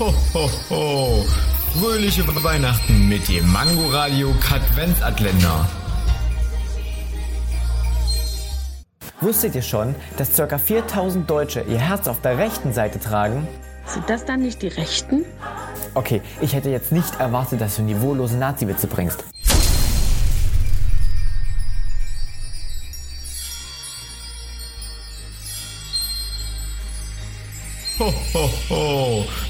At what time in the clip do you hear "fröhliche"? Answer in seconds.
1.78-2.26